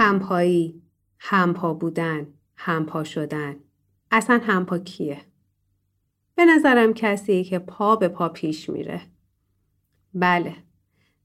[0.00, 0.82] همپایی
[1.18, 3.56] همپا بودن همپا شدن.
[4.10, 5.20] اصلا همپا کیه؟
[6.34, 9.00] به نظرم کسی که پا به پا پیش میره.
[10.14, 10.56] بله.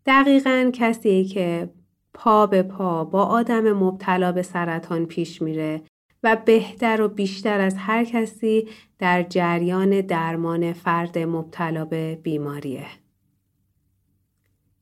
[0.05, 1.69] دقیقا کسی که
[2.13, 5.81] پا به پا با آدم مبتلا به سرطان پیش میره
[6.23, 8.67] و بهتر و بیشتر از هر کسی
[8.99, 12.87] در جریان درمان فرد مبتلا به بیماریه.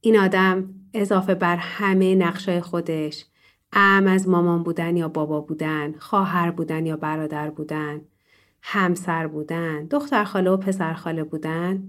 [0.02, 3.26] این آدم اضافه بر همه نقشای خودش
[3.74, 8.02] ام از مامان بودن یا بابا بودن، خواهر بودن یا برادر بودن،
[8.62, 11.84] همسر بودن، دختر خاله و پسر خاله بودن،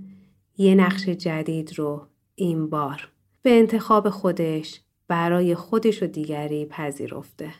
[0.57, 3.09] یه نقش جدید رو این بار
[3.43, 7.51] به انتخاب خودش برای خودش و دیگری پذیرفته.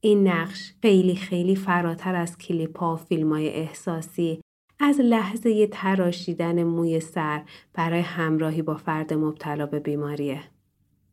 [0.00, 4.40] این نقش خیلی خیلی فراتر از کلیپا و فیلم های احساسی
[4.80, 7.42] از لحظه تراشیدن موی سر
[7.74, 10.40] برای همراهی با فرد مبتلا به بیماریه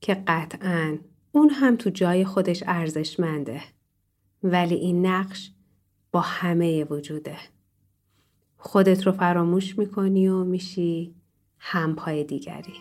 [0.02, 0.98] که قطعا
[1.38, 3.62] اون هم تو جای خودش ارزشمنده.
[4.44, 5.52] ولی این نقش
[6.12, 7.38] با همه وجوده.
[8.58, 11.16] خودت رو فراموش می‌کنی و میشی
[11.60, 12.74] همپای دیگری.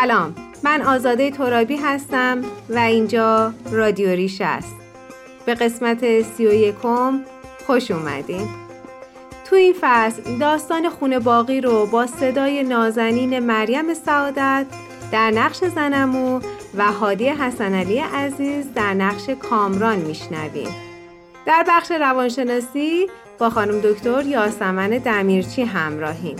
[0.00, 0.34] سلام.
[0.62, 4.76] من آزاده ترابی هستم و اینجا رادیو ریش است.
[5.46, 7.20] به قسمت سی و یکم
[7.66, 8.48] خوش اومدین.
[9.50, 14.66] تو این فصل داستان خونه باقی رو با صدای نازنین مریم سعادت
[15.12, 16.40] در نقش زنمو
[16.76, 20.74] و هادی حسن علی عزیز در نقش کامران میشنویم.
[21.46, 23.06] در بخش روانشناسی
[23.38, 26.36] با خانم دکتر یاسمن دمیرچی همراهیم.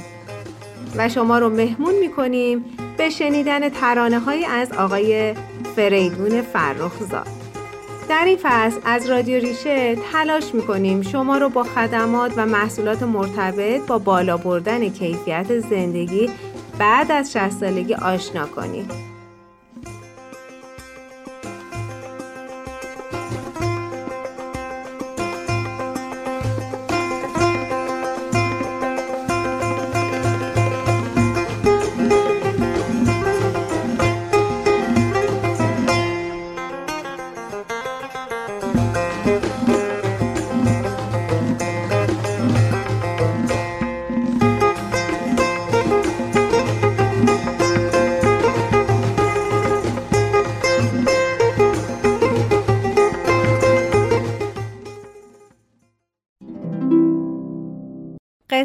[0.96, 2.64] و شما رو مهمون می‌کنیم
[2.96, 5.34] به شنیدن ترانه های از آقای
[5.76, 7.26] فریدون فرخزاد
[8.08, 13.86] در این فصل از رادیو ریشه تلاش می‌کنیم شما رو با خدمات و محصولات مرتبط
[13.86, 16.30] با بالا بردن کیفیت زندگی
[16.78, 19.13] بعد از 60 سالگی آشنا کنیم.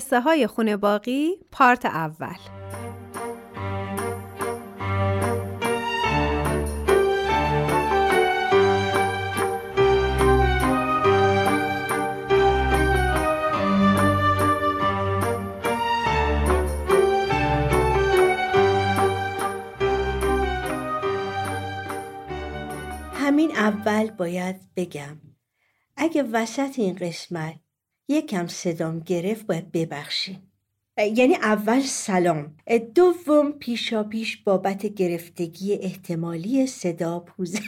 [0.10, 2.36] قصه های خونه باقی پارت اول.
[23.14, 25.18] همین اول باید بگم
[25.98, 27.60] اگه وسط این قسمت
[28.10, 30.40] یکم صدام گرفت باید ببخشی.
[30.98, 32.58] یعنی اول سلام.
[32.96, 37.60] دوم پیشا پیش بابت گرفتگی احتمالی صدا پوزش.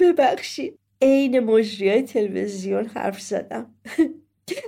[0.00, 3.74] ببخشید عین مجریای تلویزیون حرف زدم.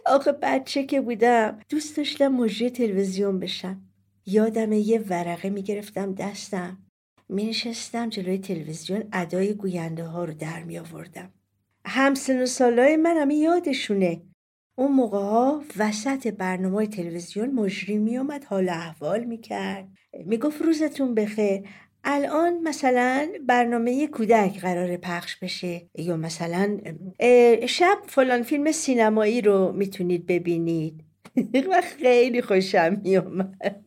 [0.07, 3.83] آخه بچه که بودم دوست داشتم مجری تلویزیون بشم.
[4.27, 6.84] یادم یه ورقه می‌گرفتم دستم.
[7.29, 11.33] می نشستم جلوی تلویزیون ادای گوینده ها رو در می آوردم.
[11.87, 14.23] همسن و سالای من همه یادشونه.
[14.77, 19.89] اون موقع ها وسط برنامه تلویزیون مجری می اومد حال احوال می کرد.
[20.27, 21.63] می گفت روزتون بخیر.
[22.05, 26.79] الان مثلا برنامه کودک قرار پخش بشه یا مثلا
[27.67, 31.05] شب فلان فیلم سینمایی رو می‌تونید ببینید
[31.71, 33.85] و خیلی خوشم میومد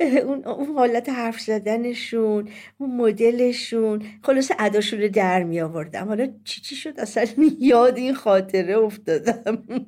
[0.26, 2.48] اون, اون حالت حرف زدنشون
[2.78, 4.02] اون مدلشون.
[4.22, 7.26] خلاصه اداشون رو در می آوردم حالا چی چی شد؟ اصلا
[7.60, 9.64] یاد این خاطره افتادم.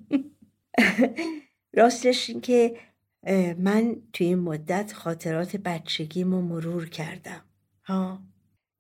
[1.78, 2.76] راستش این که
[3.58, 7.44] من توی این مدت خاطرات بچگیمو مرور کردم.
[7.84, 8.22] ها؟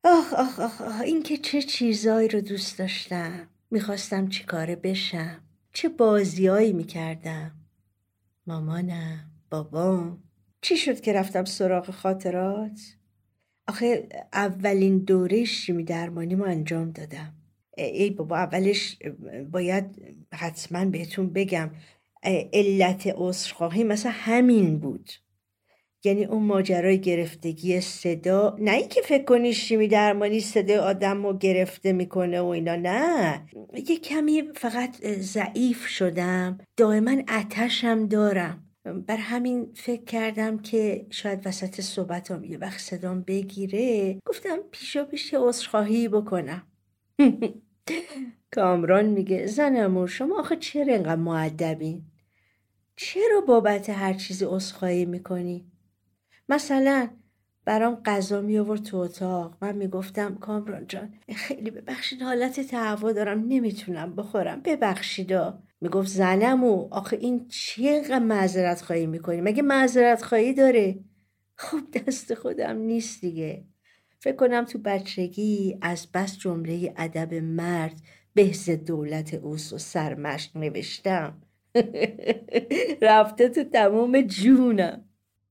[0.04, 1.00] آخ آخ آخ, آخ.
[1.00, 3.48] این که چه چیزایی رو دوست داشتم.
[3.70, 5.40] می‌خواستم چی کاره بشم.
[5.72, 7.50] چه بازیایی می‌کردم.
[8.46, 10.29] مامانم بابام.
[10.62, 12.80] چی شد که رفتم سراغ خاطرات؟
[13.68, 17.34] آخه اولین دوره شیمی درمانی ما انجام دادم.
[17.76, 18.98] ای بابا اولش
[19.50, 19.84] باید
[20.34, 21.70] حتما بهتون بگم
[22.52, 25.10] علت عذرخواهی مثلا همین بود.
[26.04, 31.92] یعنی اون ماجرای گرفتگی صدا نه اینکه فکر کنی شیمی درمانی صدای آدم رو گرفته
[31.92, 33.46] می‌کنه و اینا نه.
[33.88, 36.58] یه کمی فقط ضعیف شدم.
[36.76, 38.69] دائما اتشم دارم.
[38.84, 44.18] بر همین فکر کردم که شاید وسط صحبتم یه وقت صدام بگیره.
[44.24, 46.62] گفتم پیشا پیش عذرخواهی بکنم.
[48.54, 52.02] کامران میگه زنمو شما آخه چرا اینقدر معدبین
[52.96, 55.70] چرا بابت هر چیزی عذرخواهی می‌کنی؟
[56.48, 57.08] مثلا
[57.70, 59.56] برام غذا می آورد تو اتاق.
[59.62, 64.60] من می‌گفتم کامران جان خیلی ببخشید حالت تهوع دارم نمی‌تونم بخورم.
[64.64, 70.98] ببخشیدا می‌گفت زنمو آخه این چیه معذرت خواهی می‌کنی؟ مگه معذرت خواهی داره؟
[71.56, 73.64] خب دست خودم نیست دیگه.
[74.18, 78.00] فکر کنم تو بچگی از بس جمله ادب مرد
[78.34, 81.42] بهز دولت اوس و سرمشق نوشتم.
[83.02, 85.04] رفته تو تمام جونم.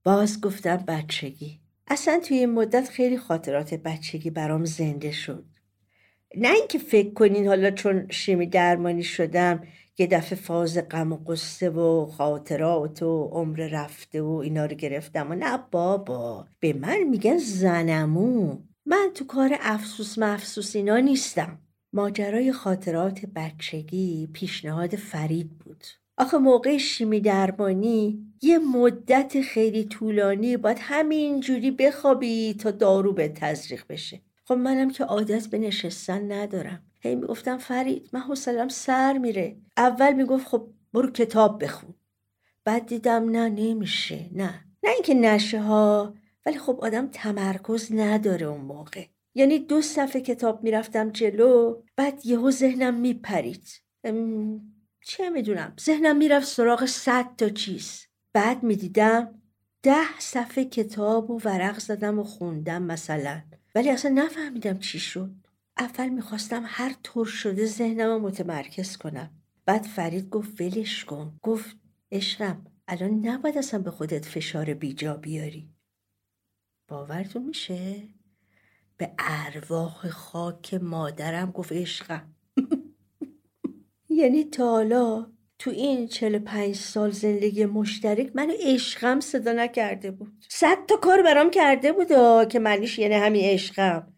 [0.03, 1.68] باز گفتم بچگی.
[1.89, 5.45] اصلا توی این مدت خیلی خاطرات بچگی برام زنده شد.
[6.37, 9.63] نه اینکه فکر کنین حالا چون شیمی درمانی شدم
[9.97, 15.31] یه دفعه فاز غم و قصه و خاطرات و عمر رفته و اینا رو گرفتم
[15.31, 18.57] و نه بابا به من میگن زنمو.
[18.85, 21.59] من تو کار افسوس مفسوس اینا نیستم.
[21.93, 25.83] ماجرای خاطرات بچگی پیشنهاد فرید بود.
[26.17, 33.27] آخه موقع شیمی درمانی یه مدت خیلی طولانی باید همین جوری بخوابی تا دارو به
[33.27, 34.21] تزریق بشه.
[34.45, 36.83] خب منم که عادت به نشستن ندارم.
[37.01, 39.57] هی می‌گفتم فرید من حوصلم سر میره.
[39.77, 41.93] اول می‌گفت خب برو کتاب بخون.
[42.65, 44.29] بعد دیدم نه نمیشه.
[44.31, 44.65] نه.
[44.83, 46.13] نه اینکه نشه ها
[46.45, 49.05] ولی خب آدم تمرکز نداره اون موقع.
[49.35, 53.81] یعنی دو صفحه کتاب می‌رفتم جلو بعد یهو ذهنم میپرید.
[55.01, 55.73] چه می‌دونم.
[55.81, 58.08] ذهنم می‌رفت سراغ صد تا چیز.
[58.33, 59.41] بعد می‌دیدم
[59.83, 63.41] ده صفحه کتاب و ورق زدم و خوندم مثلا.
[63.75, 65.31] ولی اصلا نفهمیدم چی شد.
[65.77, 69.31] اول می‌خواستم هر طور شده ذهنم رو متمرکز کنم.
[69.65, 71.39] بعد فرید گفت ولش کن.
[71.43, 71.75] گفت
[72.11, 75.69] عشقم الان نباید اصلا به خودت فشار بیجا بیاری.
[76.87, 78.03] باورتون میشه؟
[78.97, 82.35] به ارواح خاک مادرم گفت عشقم.
[84.09, 90.31] یعنی تا حالا تو این 45 سال زندگی مشترک منو عشقم صدا نکرده بود.
[90.49, 92.07] صد تا کار برام کرده بود
[92.47, 94.13] که معنیش یعنی همین عشقم.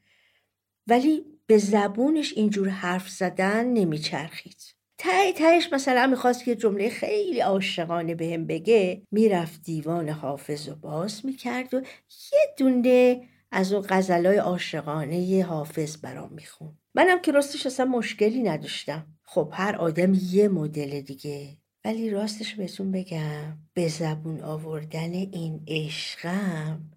[0.87, 4.57] ولی به زبونش اینجور حرف زدن نمیچرخید.
[4.97, 11.25] ته تهش مثلا می‌خواست که جمله خیلی عاشقانه بهم بگه می‌رفت دیوان حافظ و باز
[11.25, 11.81] می‌کرد و
[12.33, 13.21] یه دونه
[13.51, 19.07] از اون غزلای عاشقانه حافظ برام میخون منم که راستش اصلا مشکلی نداشتم.
[19.33, 21.57] خب هر آدم یه مدل دیگه.
[21.85, 26.91] ولی راستش بهتون بگم به زبون آوردن این عشقم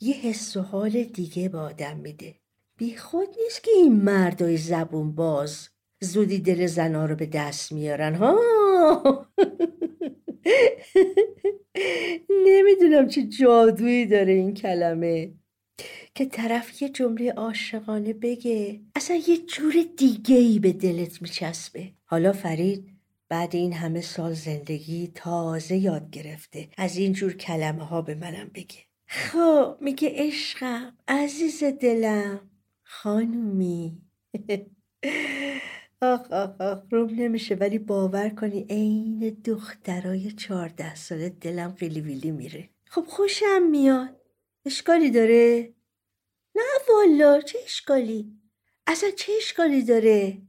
[0.00, 2.34] یه حس و حال دیگه به آدم میده.
[2.76, 5.68] بی خود نیست که این مردای زبون باز
[6.00, 8.38] زودی دل زنا رو به دست میارن ها؟
[12.46, 15.32] نمی‌دونم چه جادویی داره این کلمه.
[16.14, 18.80] که طرف یه جمله عاشقانه بگه.
[18.96, 21.92] اصلا یه جور دیگه ای به دلت میچسبه.
[22.04, 22.88] حالا فرید
[23.28, 26.68] بعد این همه سال زندگی تازه یاد گرفته.
[26.76, 28.78] از این جور کلمه ها به منم بگه.
[29.06, 32.40] خب میگه عشقم عزیز دلم
[32.82, 33.98] خانومی.
[36.02, 42.30] آخ آخ آخ روم نمیشه ولی باور کنی عین دخترای چهارده ساله دلم خیلی ویلی
[42.30, 42.68] میره.
[42.84, 44.16] خب خوشم میاد.
[44.66, 45.72] اشکالی داره؟
[46.56, 48.32] نه والا چه اشکالی؟
[48.86, 50.42] اصلا چه اشکالی داره؟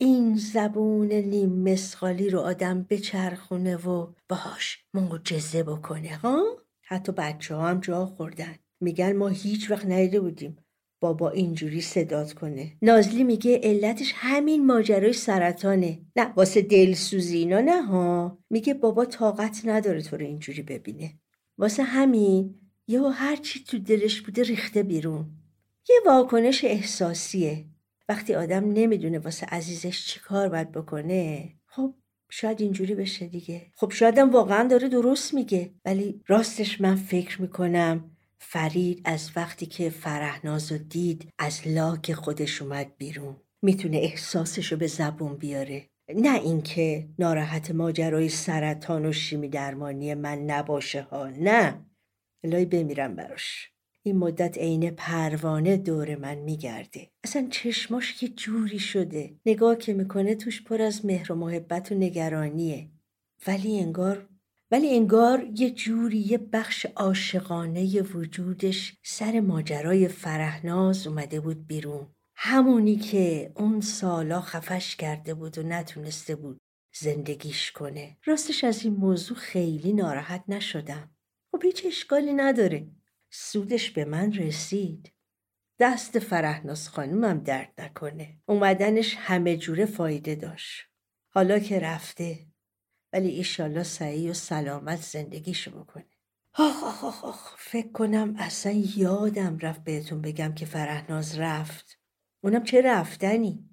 [0.00, 6.44] این زبون نیم مسخالی رو آدم بچرخونه و باهاش معجزه بکنه ها؟
[6.82, 8.54] حتی بچه ها هم جا خوردن.
[8.80, 10.56] میگن ما هیچ وقت ندیده بودیم
[11.00, 12.76] بابا اینجوری صدات کنه.
[12.82, 16.00] نازلی میگه علتش همین ماجرای سرطانه.
[16.16, 21.18] نه واسه دلسوزی اینا نه ها؟ میگه بابا طاقت نداره تو رو اینجوری ببینه.
[21.58, 22.54] واسه همین
[22.88, 25.26] یا هر چی تو دلش بوده ریخته بیرون.
[25.88, 27.64] یه واکنش احساسیه.
[28.08, 31.94] وقتی آدم نمی‌دونه واسه عزیزش چی کار باید بکنه خب
[32.30, 33.66] شاید اینجوری بشه دیگه.
[33.74, 35.70] خب شایدم واقعا داره درست میگه.
[35.84, 42.62] ولی راستش من فکر می‌کنم فرید از وقتی که فرهناز و دید از لاک خودش
[42.62, 43.36] اومد بیرون.
[43.62, 45.88] می‌تونه احساسشو به زبون بیاره.
[46.14, 51.28] نه اینکه ناراحت ماجرای سرطان و شیمی درمانی من نباشه ها.
[51.28, 51.84] نه.
[52.44, 53.72] الهی بمیرم براش.
[54.02, 57.10] این مدت عین پروانه دور من میگرده.
[57.24, 59.34] اصلا چشماش یه جوری شده.
[59.46, 62.90] نگاه که می‌کنه توش پر از مهر و محبت و نگرانیه.
[63.46, 64.28] ولی انگار
[64.70, 72.06] ولی انگار یه جوری یه بخش عاشقانه وجودش سر ماجرای فرهناز اومده بود بیرون.
[72.36, 76.58] همونی که اون سالا خفش کرده بود و نتونسته بود
[76.94, 78.16] زندگیش کنه.
[78.24, 81.10] راستش از این موضوع خیلی ناراحت نشدم.
[81.58, 82.88] خب هیچ اشکالی نداره.
[83.30, 85.12] سودش به من رسید.
[85.78, 88.38] دست فرهناز خانومم درد نکنه.
[88.46, 90.86] اومدنش همه جوره فایده داشت.
[91.28, 92.46] حالا که رفته.
[93.12, 96.06] ولی ایشالله سعی و سلامت زندگیشو بکنه.
[96.54, 97.56] آخ آخ آخ آخ.
[97.58, 101.98] فکر کنم اصلا یادم رفت بهتون بگم که فرهناز رفت.
[102.40, 103.68] اونم چه رفتنی؟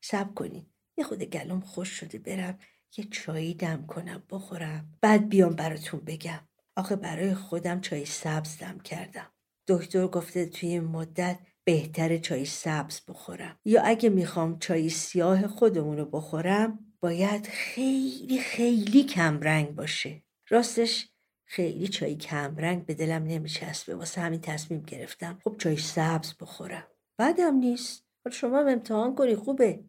[0.00, 0.66] سب کنین.
[0.96, 2.58] یه خود گلوم خوش شده برم.
[2.96, 4.98] یه چایی دم کنم بخورم.
[5.00, 6.48] بعد بیام براتون بگم.
[6.76, 9.30] آخه برای خودم چای سبز دم کردم.
[9.68, 13.58] دکتر گفته توی این مدت بهتر چای سبز بخورم.
[13.64, 20.22] یا اگه می‌خوام چای سیاه خودمون رو بخورم باید خیلی خیلی کمرنگ باشه.
[20.48, 21.08] راستش
[21.44, 23.94] خیلی چای کمرنگ به دلم نمیچسبه.
[23.94, 26.86] واسه همین تصمیم گرفتم خب چای سبز بخورم.
[27.18, 28.06] بعدم نیست.
[28.32, 29.84] شما هم امتحان کنی خوبه.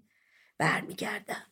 [0.58, 1.44] برمیگردم.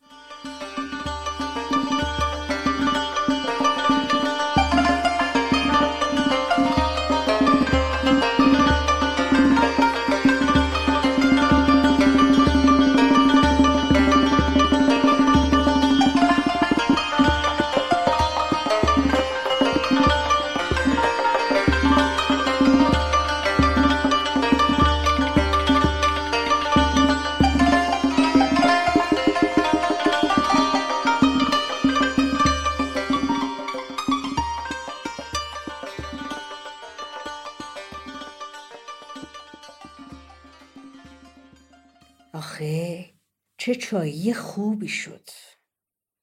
[43.89, 45.29] چایی خوبی شد.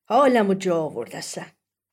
[0.08, 1.44] حالم و جا آورد اصلا.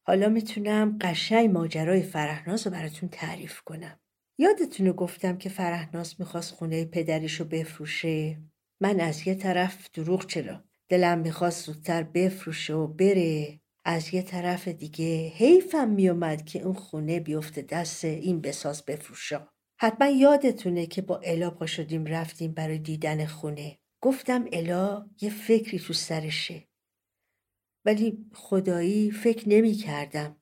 [0.08, 4.00] حالا می‌تونم قشنگ ماجرای فرهناز رو براتون تعریف کنم.
[4.38, 8.42] یادتونو گفتم که فرهناز می‌خواست خونه پدریشو بفروشه.
[8.82, 13.60] من از یه طرف دروغ چرا؟ دلم می‌خواست زودتر بفروشه و بره.
[13.86, 19.48] از یه طرف دیگه حیفم میومد که اون خونه بیفته دست این بساز بفروشا.
[19.80, 23.80] حتما یادتونه که با الا پا شدیم رفتیم برای دیدن خونه.
[24.02, 26.68] گفتم الا یه فکری تو سرشه.
[27.86, 30.36] ولی خدایی فکر نمی کردم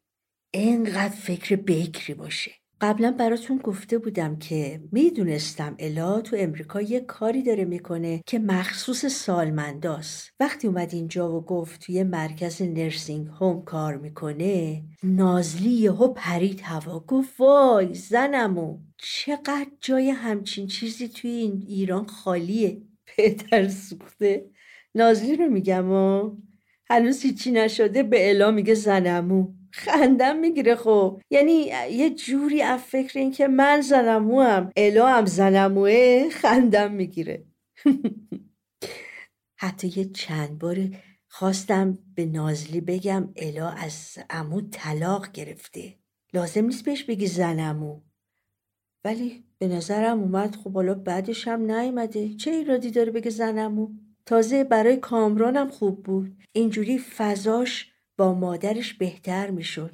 [0.54, 2.52] اینقدر فکر بکری باشه.
[2.82, 9.06] قبلا براتون گفته بودم که می‌دونستم الا تو امریکا یه کاری داره می‌کنه که مخصوص
[9.06, 10.32] سالمنداست.
[10.40, 17.00] وقتی اومد اینجا و گفت توی مرکز نرسینگ هوم کار می‌کنه نازلی یهو پرید هوا.
[17.00, 22.82] گفت وای زنمو چقدر جای همچین چیزی توی این ایران خالیه.
[23.18, 24.50] پدر سوخته.
[24.96, 26.36] نازلی رو میگم و
[26.90, 29.54] هنوز هیچی نشده به الا میگه زنمو.
[29.72, 31.22] خندم می‌گیره خب.
[31.30, 31.54] یعنی
[31.92, 37.46] یه جوری از فکر این که من زنمو هم الا هم زنموه خندم می‌گیره.
[39.60, 40.78] حتی یه چند بار
[41.28, 45.98] خواستم به نازلی بگم الا از امو طلاق گرفته.
[46.34, 48.02] لازم نیست بهش بگی زنمو.
[49.04, 50.56] ولی به نظرم اومد.
[50.56, 52.34] خب حالا بعدش هم نیومده.
[52.34, 53.90] چه ایرادی داره بگه زنمو؟
[54.26, 56.38] تازه برای کامرانم خوب بود.
[56.52, 59.92] اینجوری فضاش با مادرش بهتر می‌شد.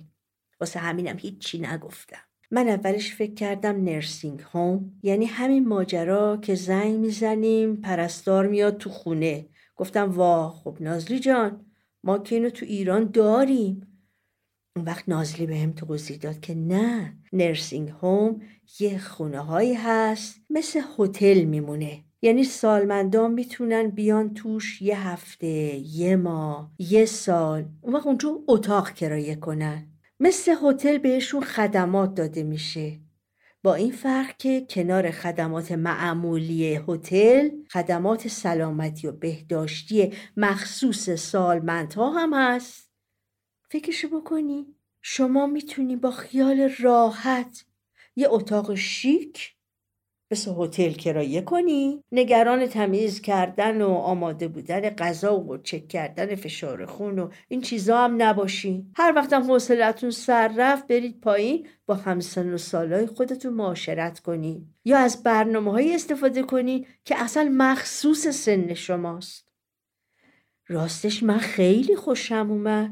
[0.59, 2.17] واسه همینم هیچی نگفتم.
[2.51, 4.91] من اولش فکر کردم نرسینگ هوم.
[5.03, 9.47] یعنی همین ماجرا که زنگ می‌زنیم پرستار میاد تو خونه.
[9.75, 11.65] گفتم واه خب نازلی جان
[12.03, 13.87] ما که اینو تو ایران داریم.
[14.75, 18.41] اون وقت نازلی به هم توضیح داد که نه نرسینگ هوم
[18.79, 22.03] یه خونه هایی هست مثل هتل میمونه.
[22.21, 27.65] یعنی سالمندان می‌تونن بیان توش یه هفته یه ماه یه سال.
[27.81, 29.87] اون وقت اونجا اتاق کرایه کنن.
[30.19, 32.99] مثل هتل بهشون خدمات داده میشه.
[33.63, 42.33] با این فرق که کنار خدمات معمولی هتل خدمات سلامتی و بهداشتی مخصوص سالمندها هم
[42.33, 42.89] هست.
[43.69, 44.65] فکرشو بکنی
[45.01, 47.65] شما می‌تونی با خیال راحت
[48.15, 49.55] یه اتاق شیک
[50.33, 52.03] مثل هتل کرایه کنی.
[52.11, 57.97] نگران تمیز کردن و آماده بودن غذا و چک کردن فشار خون و این چیزا
[57.97, 58.85] هم نباشی.
[58.95, 64.67] هر وقتم حوصلتون سر رفت برید پایین با همسن و سالای خودتون معاشرت کنی.
[64.85, 69.49] یا از برنامه های استفاده کنی که اصلا مخصوص سن شماست.
[70.67, 72.91] راستش من خیلی خوشم اومد.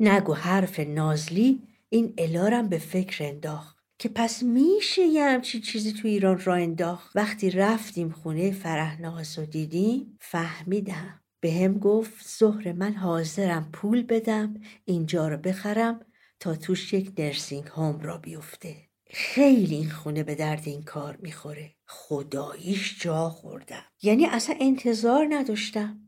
[0.00, 3.75] نگو حرف نازلی این الارم به فکر انداخت.
[3.98, 9.44] که پس میشه یه همچین چیزی تو ایران را انداخت؟ وقتی رفتیم خونه فرهناز و
[9.46, 11.22] دیدیم فهمیدم.
[11.40, 16.06] به هم گفت ظهر من حاضرم پول بدم اینجا رو بخرم
[16.40, 18.76] تا توش یک نرسینگ هوم را بیفته.
[19.10, 21.74] خیلی این خونه به درد این کار می‌خوره.
[21.86, 23.84] خداییش جا خوردم.
[24.02, 26.00] یعنی اصلا انتظار نداشتم.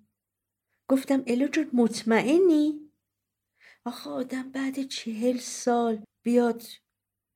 [0.89, 2.91] گفتم الو جون مطمئنی؟
[3.85, 6.63] آخه آدم بعد چهل سال بیاد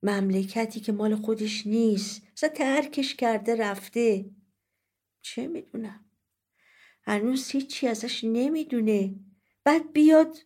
[0.02, 2.22] مملکتی که مال خودش نیست.
[2.36, 4.30] اصلا ترکش کرده رفته.
[5.22, 6.04] چه می‌دونم؟
[7.02, 9.14] هنوز هیچی ازش نمی‌دونه.
[9.64, 10.36] بعد بیاد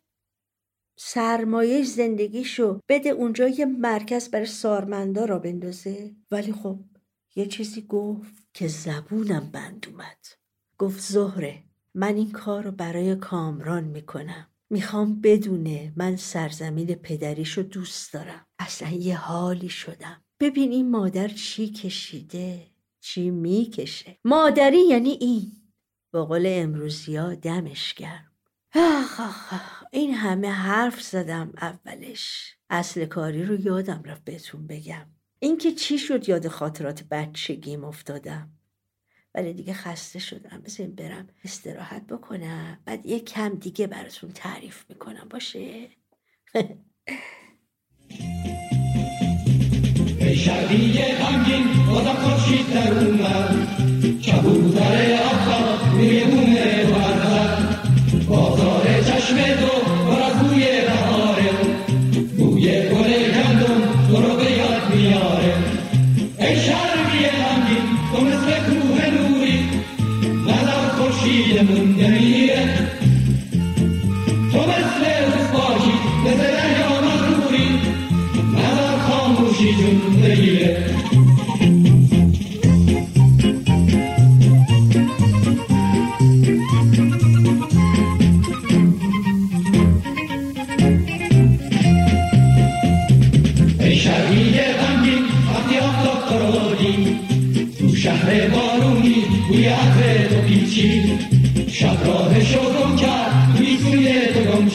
[0.99, 6.17] سرمایه زندگیشو بده اونجا یه مرکز برای سارمندا را بندازه.
[6.31, 6.79] ولی خب
[7.37, 10.27] یه چیزی گفت که زبونم بند اومد.
[10.79, 11.63] گفت زهره
[11.95, 14.47] من این کار رو برای کامران می‌کنم.
[14.71, 18.47] می‌خوام بدونه من سرزمین پدریشو دوست دارم.
[18.59, 20.25] اصلا یه حالی شدم.
[20.41, 22.67] ببین این مادر چی کشیده؟
[23.01, 25.53] چی می‌کشه؟ مادری یعنی این.
[26.13, 28.33] با قول امروزی ها دمش گرم.
[28.75, 29.85] آخ آخ.
[29.93, 32.57] این همه حرف زدم اولش.
[32.71, 35.07] اصل کاری رو یادم رفت بهتون بگم.
[35.39, 38.56] اینکه چی شد یاد خاطرات بچگیم افتادم؟
[39.37, 40.63] ولی دیگه خسته شدم.
[40.65, 42.79] بزنین برم استراحت بکنم.
[42.85, 45.27] بعد یه کم دیگه براتون تعریف می‌کنم.
[45.31, 45.89] باشه؟
[50.37, 53.67] شبیه غمگین بازم خورشید در اومد.
[54.25, 56.46] کبوتر آفتاب میره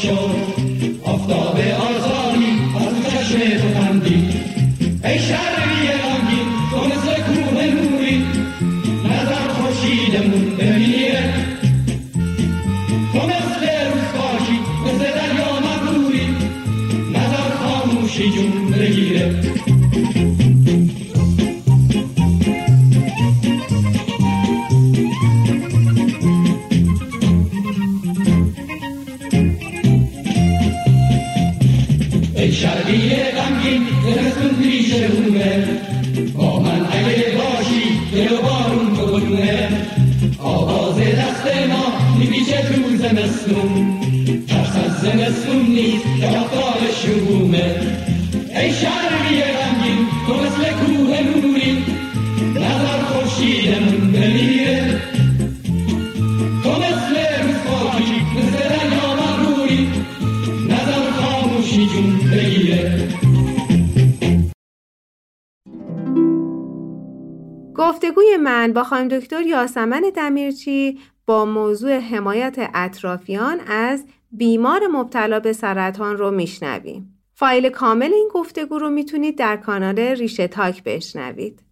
[0.02, 0.16] تو گم
[1.06, 1.61] شد
[68.62, 76.18] من با خانم دکتر یاسمن دمیرچی با موضوع حمایت اطرافیان از بیمار مبتلا به سرطان
[76.18, 77.20] رو میشنویم.
[77.34, 81.64] فایل کامل این گفتگو رو می‌تونید در کانال ریشه تاک بشنوید.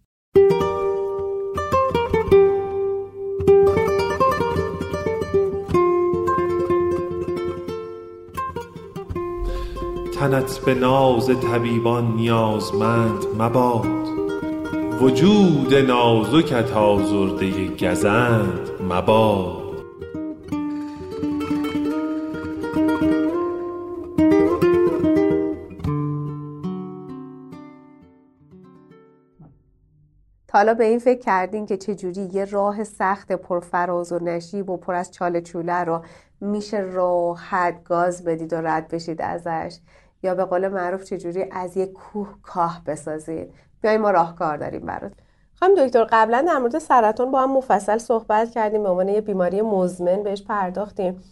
[10.18, 13.99] تنت به ناز طبیبان نیازمند مباد
[15.00, 19.70] وجود نازکت آزرده گزند مباد.
[30.52, 34.94] حالا به این فکر کردین که چجوری یه راه سخت پرفراز و نشیب و پر
[34.94, 36.04] از چاله چوله رو
[36.40, 39.78] میشه راحت گاز بدید و رد بشید ازش؟
[40.22, 45.12] یا به قول معروف چجوری از یه کوه کاه بسازید؟ بیاین ما راهکار داریم برات.
[45.60, 49.62] خانم دکتر قبلا در مورد سرطان با هم مفصل صحبت کردیم به عنوان یه بیماری
[49.62, 51.22] مزمن بهش پرداختیم.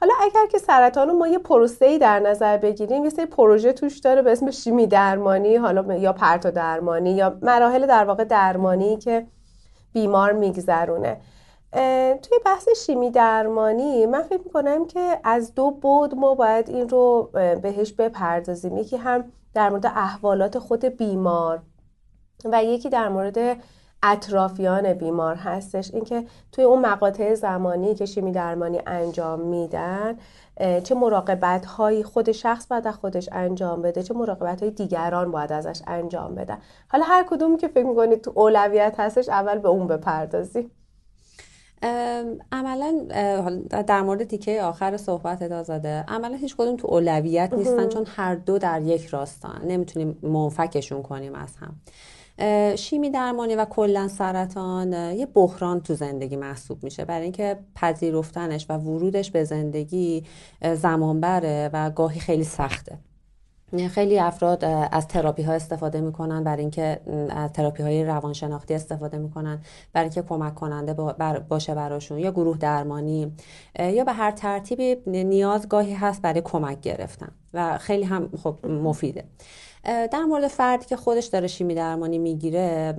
[0.00, 3.98] حالا اگر که سرطان رو ما یه پروسه‌ای در نظر بگیریم یه سری پروژه توش
[3.98, 9.26] داره به اسم شیمی درمانی حالا یا پرتو درمانی یا مراحل در واقع درمانی که
[9.92, 11.20] بیمار میگذرونه.
[12.22, 17.30] توی بحث شیمی درمانی من فکر می‌کنم که از دو بود ما باید این رو
[17.62, 18.76] بهش بپردازیم.
[18.76, 21.62] یکی هم در مورد احوالات خود بیمار.
[22.44, 23.56] و یکی در مورد
[24.02, 25.94] اطرافیان بیمار هستش.
[25.94, 30.16] اینکه توی اون مقاطع زمانی که شیمی درمانی انجام میدن
[30.84, 35.82] چه مراقبت هایی خود شخص باید خودش انجام بده چه مراقبت های دیگران باید ازش
[35.86, 36.58] انجام بدن.
[36.88, 40.70] حالا هر کدوم که فکر می‌کنید تو اولویت هستش اول به اون بپردازیم.
[42.52, 43.06] عملا
[43.86, 48.58] در مورد تیکه آخر صحبت آزاده عملا هیچ کدوم تو اولویت نیستن چون هر دو
[48.58, 51.76] در یک راستان نمی‌تونیم منفکشون کنیم از هم.
[52.76, 57.04] شیمی درمانی و کلا سرطان یه بحران تو زندگی محسوب میشه.
[57.04, 60.24] برای اینکه پذیرفتنش و ورودش به زندگی
[60.74, 62.98] زمان بره و گاهی خیلی سخته.
[63.90, 69.60] خیلی افراد از تراپی ها استفاده می‌کنن برای اینکه از تراپی های روانشناختی استفاده می‌کنن
[69.92, 70.94] برای اینکه کمک کننده
[71.48, 72.18] باشه براشون.
[72.18, 73.32] یا گروه درمانی
[73.78, 77.32] یا به هر ترتیبی نیاز گاهی هست برای کمک گرفتن.
[77.54, 79.24] و خیلی هم خب مفیده.
[79.84, 82.94] در مورد فردی که خودش داره شیمی درمانی می‌گیره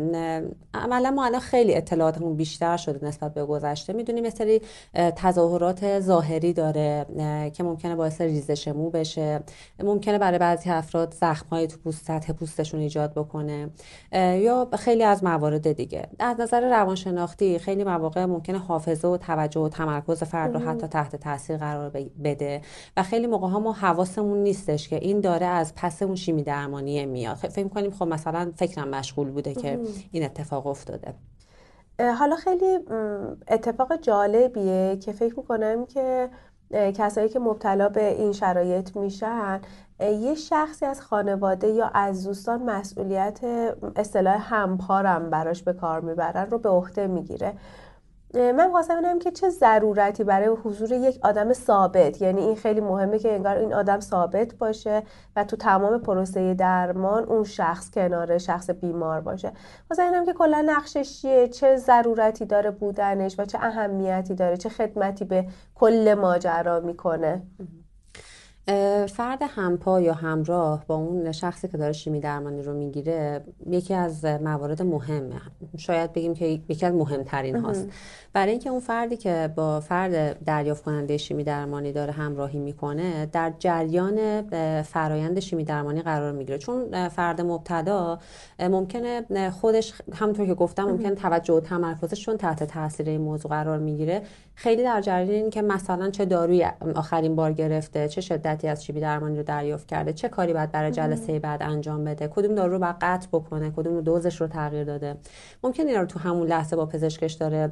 [0.74, 3.93] عملا ما الان خیلی اطلاعاتمون بیشتر شده نسبت به گذشته.
[3.93, 4.62] می‌دونیم سری
[4.93, 7.06] تظاهرات ظاهری داره
[7.54, 9.39] که ممکنه باعث ریزش مو بشه.
[9.84, 13.69] ممکنه برای بعضی افراد زخم‌های تو پوست سطح پوستشون ایجاد بکنه
[14.12, 16.08] یا خیلی از موارد دیگه.
[16.19, 21.15] از نظر روانشناختی خیلی مواقع ممکنه حافظه و توجه و تمرکز فرد رو حتی تحت
[21.15, 21.89] تاثیر قرار
[22.24, 22.62] بده.
[22.98, 26.74] و خیلی موقع ها ما حواسمون نیستش که این داره از پس اون شیمی درمانی
[26.75, 27.35] درمانی میاد.
[27.35, 29.79] فکر کنیم خب مثلا فکرم مشغول بوده که
[30.11, 31.13] این اتفاق افتاده.
[32.19, 32.79] حالا خیلی
[33.47, 36.29] اتفاق جالبیه که فکر می‌کنم که
[36.71, 39.61] کسایی که مبتلا به این شرایط میشن
[39.99, 43.39] یه شخصی از خانواده یا از دوستان مسئولیت
[43.95, 47.53] اصطلاح همپارم براش به کار می‌برن رو به عهده می‌گیره.
[48.36, 52.21] من خواستم ببینم که چه ضرورتی برای حضور یک آدم ثابت.
[52.21, 55.04] یعنی این خیلی مهمه که انگار این آدم ثابت باشه
[55.36, 59.52] و تو تمام پروسه درمان اون شخص کنار شخص بیمار باشه.
[59.88, 64.69] خواستم ببینم که کلا نقشش چیه؟ چه ضرورتی داره بودنش و چه اهمیتی داره؟ چه
[64.69, 65.45] خدمتی به
[65.76, 67.41] کل ماجرا می‌کنه؟
[69.07, 74.25] فرد همپا یا همراه با اون شخصی که داره شیمی درمانی رو می‌گیره یکی از
[74.25, 75.41] موارد مهمه
[75.77, 77.87] شاید بگیم که یکی از مهمترین هاست.
[78.33, 83.53] برای اینکه اون فردی که با فرد دریافت کننده شیمی درمانی داره همراهی می‌کنه در
[83.59, 84.41] جریان
[84.81, 86.57] فرایند شیمی درمانی قرار می‌گیره.
[86.57, 88.17] چون فرد مبتلا
[88.59, 93.79] ممکنه خودش همونطور که گفتم ممکنه توجه و تمرکزش چون تحت تاثیر این موضوع قرار
[93.79, 94.21] می‌گیره.
[94.55, 98.99] خیلی در جریان این که مثلا چه داروی آخرین بار گرفته چه شدتی از شیمی
[98.99, 102.79] درمانی رو دریافت کرده چه کاری باید برای جلسه بعد انجام بده کدوم دارو رو
[102.79, 105.17] باید قطع بکنه کدوم دوزش رو تغییر داده.
[105.63, 107.71] ممکن اینا رو تو همون لحظه با پزشکش داره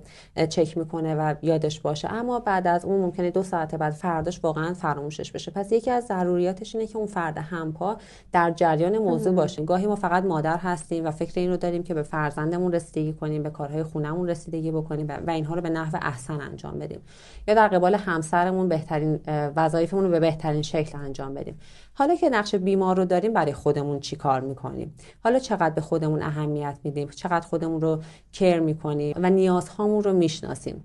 [0.49, 2.13] چک می‌کنه و یادش باشه.
[2.13, 5.51] اما بعد از اون ممکنه دو ساعت بعد فرداش واقعا فراموشش بشه.
[5.51, 7.97] پس یکی از ضروریاتش اینه که اون فرد همپا
[8.31, 9.63] در جریان موضوع باشه.
[9.63, 13.43] گاهی ما فقط مادر هستیم و فکر این رو داریم که به فرزندمون رسیدگی کنیم
[13.43, 17.01] به کارهای خونمون رسیدگی بکنیم و اینها رو به نحو احسن انجام بدیم.
[17.47, 21.59] یا در قبال همسرمون بهترین وظایفمون رو به بهترین شکل انجام بدیم.
[21.93, 26.21] حالا که نقش بیمار رو داریم برای خودمون چی کار می‌کنیم؟ حالا چقدر به خودمون
[26.21, 28.01] اهمیت میدیم؟ چقدر خودمون رو
[28.33, 30.83] کر می‌کنیم؟ و نیازهامون رو می‌شناسیم.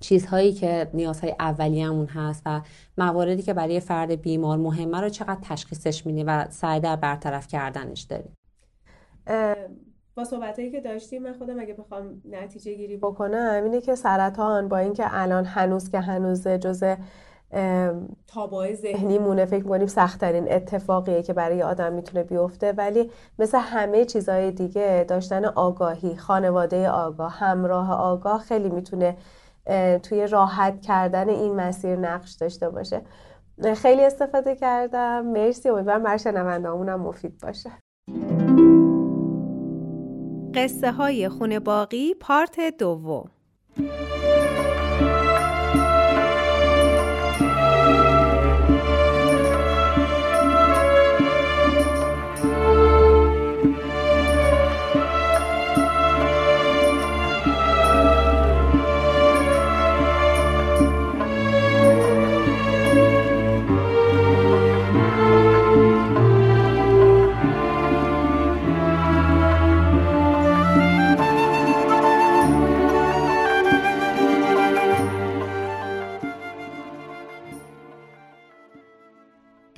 [0.00, 2.60] چیزهایی که نیازهای اولیه‌مون هست و
[2.98, 8.02] مواردی که برای فرد بیمار مهمه رو چقدر تشخیصش میدیم و سعی در برطرف کردنش
[8.02, 8.34] داریم.
[10.14, 14.78] با صحبتهایی که داشتیم من خودم اگه بخوام نتیجه گیری بکنم اینه که سرطان با
[14.78, 16.94] اینکه الان هنوز که هنوز جزء
[18.26, 22.72] تابای ذهنی مونه فکر می‌کنیم سختترین اتفاقیه که برای آدم می‌تونه بیفته.
[22.72, 29.16] ولی مثل همه چیزهای دیگه داشتن آگاهی خانواده آگاه همراه آگاه خیلی می‌تونه
[30.02, 33.02] توی راحت کردن این مسیر نقش داشته باشه.
[33.76, 35.26] خیلی استفاده کردم.
[35.26, 37.70] مرسی امیدوارم بر شنوندهامونم مفید باشه.
[40.54, 43.30] قصه های خونه باقی پارت دوم.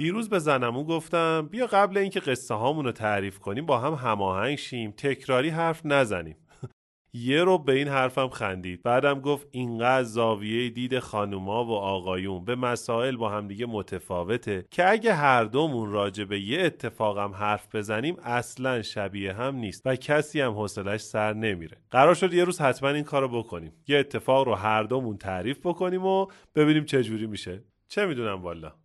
[0.04, 4.56] دیروز به زنمو گفتم بیا قبل اینکه قصه هامون رو تعریف کنیم با هم هماهنگ
[4.56, 6.36] شیم تکراری حرف نزنیم.
[7.12, 8.82] یه رو به این حرفم خندید.
[8.82, 15.14] بعدم گفت اینقدر زاویه دید خانوما و آقایون به مسائل با همدیگه متفاوته که اگه
[15.14, 20.52] هر دومون راجع به یه اتفاقم حرف بزنیم اصلا شبیه هم نیست و کسی هم
[20.52, 21.76] حوصلش سر نمیره.
[21.90, 23.72] قرار شد یه روز حتما این کارو بکنیم.
[23.88, 27.64] یه اتفاق رو هر دومون تعریف بکنیم و ببینیم چه جوری میشه.
[27.88, 28.83] چه می‌دونم والا.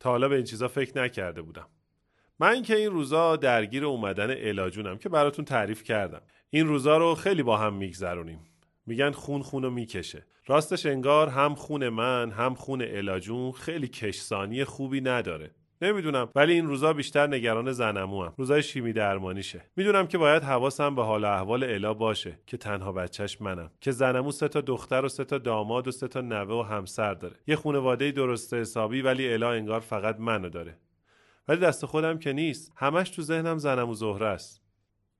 [0.00, 1.68] تا حالا به این چیزا فکر نکرده بودم.
[2.38, 6.22] من که این روزا درگیر اومدن الاجونم که براتون تعریف کردم.
[6.50, 8.40] این روزا رو خیلی با هم میگذرونیم.
[8.86, 10.26] میگن خون خونو می‌کشه.
[10.46, 15.50] راستش انگار هم خون من هم خون الاجون خیلی کشسانی خوبی نداره.
[15.82, 19.64] نمی‌دونم ولی این روزا بیشتر نگران زنمو هم روزای شیمی درمانیشه.
[19.76, 23.70] می‌دونم که باید حواسم به حال احوال الا باشه که تنها بچهش منم.
[23.80, 27.14] که زنمو سه تا دختر و سه تا داماد و سه تا نوه و همسر
[27.14, 27.36] داره.
[27.46, 30.78] یه خانواده درست حسابی ولی الا انگار فقط منو داره.
[31.48, 32.72] ولی دست خودم که نیست.
[32.76, 34.62] همش تو ذهنم زنم و زهره است.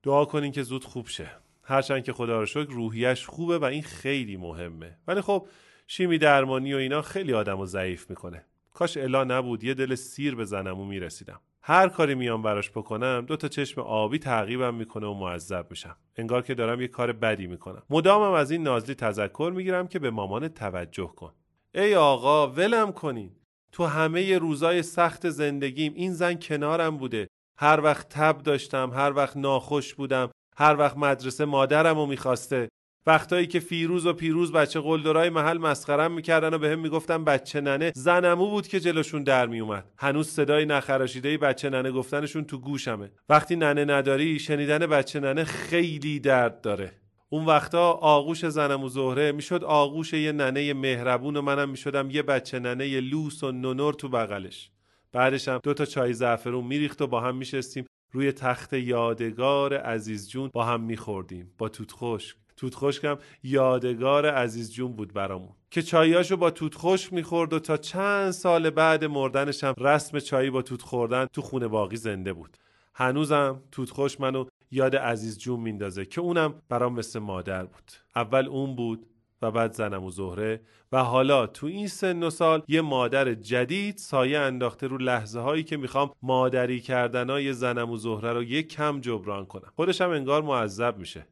[0.03, 1.31] دعا کنین که زود خوب شه.
[1.63, 4.97] هرچند که خدا رو شکر روحیش خوبه و این خیلی مهمه.
[5.07, 5.47] ولی خب
[5.87, 8.45] شیمی درمانی و اینا خیلی آدم رو ضعیف می‌کنه.
[8.77, 11.39] کاش الا نبود یه دل سیر به زنمو می‌رسیدم.
[11.61, 15.95] هر کاری میام براش بکنم دو تا چشم آبی تعقیبم می‌کنه و معذب میشم.
[16.15, 17.83] انگار که دارم یه کار بدی می‌کنم.
[17.89, 21.33] مدامم از این نازلی تذکر می‌گیرم که به مامان توجه کن.
[21.75, 23.31] ای آقا ولم کنین.
[23.71, 27.27] تو همه روزای سخت زندگیم این زن کنارم بوده.
[27.59, 32.69] هر وقت تب داشتم هر وقت ناخوش بودم هر وقت مدرسه مادرم رو می‌خواسته.
[33.07, 37.61] وقتایی که فیروز و پیروز بچه قلدرای محل مسخرم می‌کردن و به هم می‌گفتن بچه
[37.61, 43.11] ننه زنمو بود که جلوشون در میومد هنوز صدای نخراشیده بچه ننه گفتنشون تو گوشمه.
[43.29, 46.91] وقتی ننه نداری شنیدن بچه ننه خیلی درد داره.
[47.29, 52.21] اون وقتا آغوش زنم و زهره می‌شد آغوش یه ننه مهربون و منم می‌شدم یه
[52.21, 54.71] بچه ننه یه لوس و نونور تو بغلش.
[55.11, 60.29] بعدش هم دو تا چای زعفرون میریخت و با هم میشستیم روی تخت یادگار عزیز
[60.29, 61.51] جون با هم میخوردیم.
[61.57, 62.37] با توت خشک.
[62.57, 65.49] توت خشکم یادگار عزیز جون بود برامون.
[65.71, 70.49] که چاییاشو با توت خشک می‌خورد و تا چند سال بعد مردنش هم رسم چایی
[70.49, 72.57] با توت خوردن تو خونه باقی زنده بود.
[72.93, 77.91] هنوزم توت خوش منو یاد عزیز جون میندازه که اونم برام مثل مادر بود.
[78.15, 79.05] اول اون بود
[79.41, 83.97] و بعد زنم و زهره و حالا تو این سن و سال یه مادر جدید
[83.97, 89.01] سایه انداخته رو لحظه هایی که می‌خوام مادری کردنای زنم و زهره رو یک کم
[89.01, 89.71] جبران کنم.
[89.75, 91.27] خودشم انگار معذب میشه.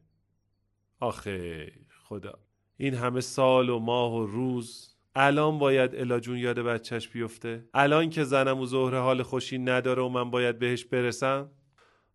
[1.00, 1.72] آخه
[2.04, 2.38] خدا.
[2.76, 8.10] این همه سال و ماه و روز الان باید الا جون یاد بچهش بیفته؟ الان
[8.10, 11.50] که زنم و زهره حال خوشی نداره و من باید بهش برسم؟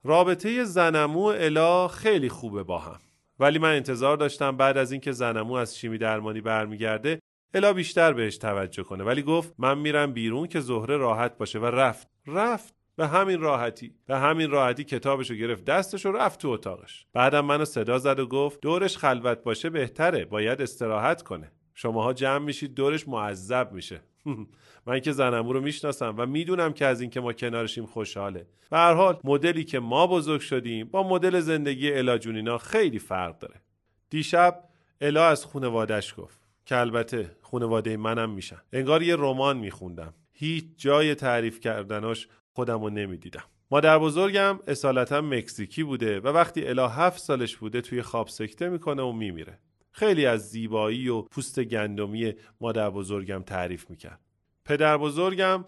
[0.03, 2.99] رابطه زنمو و الا خیلی خوبه با هم.
[3.39, 7.19] ولی من انتظار داشتم بعد از اینکه زنمو از شیمی درمانی برمیگرده
[7.53, 9.03] الا بیشتر بهش توجه کنه.
[9.03, 12.07] ولی گفت من میرم بیرون که زهره راحت باشه و رفت.
[12.27, 12.80] رفت.
[12.95, 17.05] به همین راحتی به همین راحتی کتابشو گرفت دستش و رفت تو اتاقش.
[17.13, 21.51] بعدم منو صدا زد و گفت دورش خلوت باشه بهتره باید استراحت کنه.
[21.73, 24.01] شماها جمع میشید دورش معذب میشه.
[24.87, 28.47] من که زنمو رو می‌شناسم و می‌دونم که از اینکه ما کنارشیم خوشحاله.
[28.69, 33.39] به هر حال مدلی که ما بزرگ شدیم با مدل زندگی الا جونینا خیلی فرق
[33.39, 33.61] داره.
[34.09, 34.63] دیشب
[35.01, 38.61] الا از خونوادش گفت که البته خونواده منم میشن.
[38.73, 40.13] انگار یه رمان میخوندم.
[40.33, 43.43] هیچ جای تعریف کردناش خودم رو نمی‌دیدم.
[43.71, 49.01] مادر بزرگم اصالتا مکزیکی بوده و وقتی الا هفت سالش بوده توی خواب سکته می‌کنه
[49.01, 49.59] و میمیره.
[49.91, 54.19] خیلی از زیبایی و پوست گندمی مادر بزرگم تعریف می‌کرد.
[54.65, 55.65] پدر بزرگم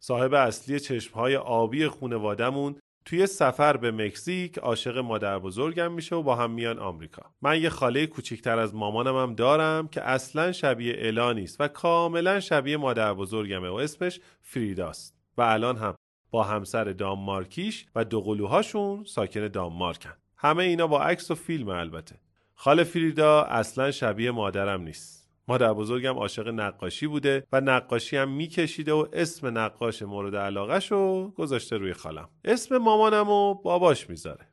[0.00, 6.36] صاحب اصلی چشمهای آبی خونوادمون توی سفر به مکزیک عاشق مادر بزرگم میشه و با
[6.36, 7.22] هم میان آمریکا.
[7.42, 12.40] من یه خاله کوچیکتر از مامانم هم دارم که اصلا شبیه الا نیست و کاملا
[12.40, 15.14] شبیه مادر بزرگمه و اسمش فریداست.
[15.36, 15.94] و الان هم
[16.34, 20.12] با همسر دانمارکیش و دوقلوهاشون ساکن دانمارکن.
[20.36, 22.16] همه اینا با عکس و فیلم البته.
[22.54, 25.30] خاله فریدا اصلا شبیه مادرم نیست.
[25.48, 31.32] مادر بزرگم عاشق نقاشی بوده و نقاشی هم میکشیده و اسم نقاش مورد علاقش رو
[31.36, 32.28] گذاشته روی خالم.
[32.44, 34.48] اسم مامانم و باباش می‌ذاره.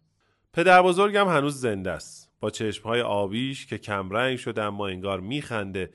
[0.54, 2.32] پدر بزرگم هنوز زنده است.
[2.40, 5.90] با چشمهای آبیش که کمرنگ شده اما انگار میخنده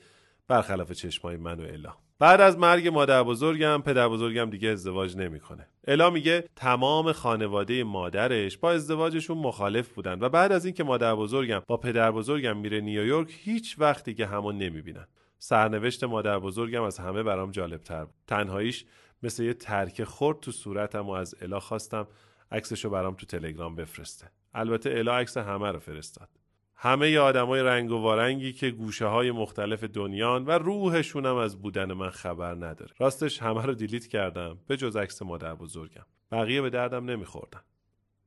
[0.47, 1.93] برخلاف چشمهای من و الا.
[2.19, 5.67] بعد از مرگ مادر بزرگم پدر بزرگم دیگه ازدواج نمی‌کنه.
[5.87, 11.61] الا میگه تمام خانواده مادرش با ازدواجشون مخالف بودن و بعد از اینکه مادر بزرگم
[11.67, 15.07] با پدر بزرگم میره نیویورک هیچ وقت دیگه همون نمی‌بینن.
[15.39, 18.15] سرنوشت مادر بزرگم از همه برام جالب تر بود.
[18.27, 18.85] تنهاییش
[19.23, 22.07] مثل یه ترک خورد تو صورتم و از الا خواستم
[22.51, 24.31] عکسشو برام تو تلگرام بفرسته.
[24.53, 26.29] البته الا عکس همه رو فرستاد.
[26.79, 32.09] همه آدمای رنگ و وارنگی که گوشه های مختلف دنیان و روحشونم از بودن من
[32.09, 32.93] خبر نداره.
[32.97, 34.57] راستش همه رو دیلیت کردم.
[34.67, 36.05] به جز عکس مادر بزرگم.
[36.31, 37.61] بقیه به دردم نمیخوردن.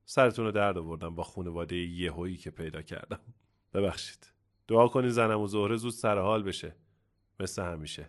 [0.04, 3.20] سرتون رو درد آوردم با خانواده یهویی که پیدا کردم.
[3.74, 4.32] ببخشید.
[4.68, 6.76] دعا کنین زنم و زهره زود سر حال بشه.
[7.40, 8.08] مثل همیشه.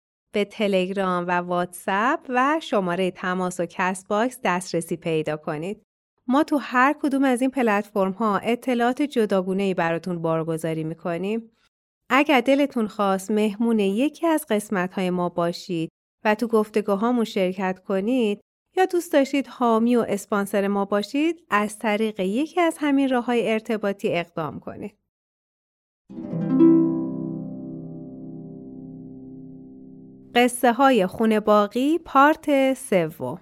[0.31, 5.83] به تلگرام و واتساپ و شماره تماس و کست باکس دسترسی پیدا کنید.
[6.27, 11.51] ما تو هر کدوم از این پلتفرم ها اطلاعات جداگونه ای براتون بارگذاری می‌کنیم.
[12.09, 15.89] اگر دلتون خواست مهمون یکی از قسمت های ما باشید
[16.25, 18.41] و تو گفتگوهامون شرکت کنید
[18.77, 23.51] یا دوست داشتید حامی و اسپانسر ما باشید از طریق یکی از همین راه های
[23.51, 24.97] ارتباطی اقدام کنید.
[30.35, 33.39] قصه های خونه باقی پارت سوم.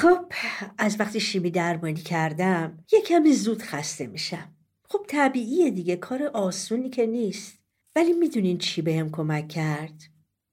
[0.00, 0.18] خب
[0.78, 4.54] از وقتی شیمی درمانی کردم یه کمی زود خسته میشم.
[4.88, 7.60] خب طبیعیه دیگه کار آسونی که نیست.
[7.96, 10.02] ولی می‌دونین چی بهم کمک کرد؟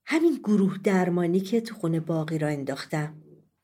[0.06, 3.14] همین گروه درمانی که تو خونه باقی را انداختم.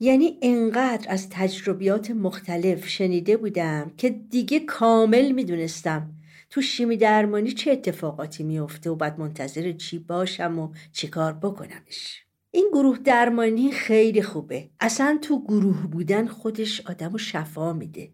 [0.04, 6.10] یعنی انقدر از تجربیات مختلف شنیده بودم که دیگه کامل می‌دونستم
[6.50, 12.24] تو شیمی درمانی چه اتفاقاتی میفته و باید منتظر چی باشم و چی کار بکنمش.
[12.52, 14.70] این گروه درمانی خیلی خوبه.
[14.80, 18.10] اصلا تو گروه بودن خودش آدم و شفا میده.